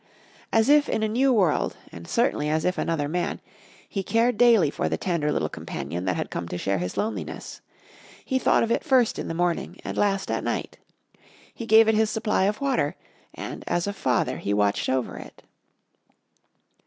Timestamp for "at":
10.31-10.43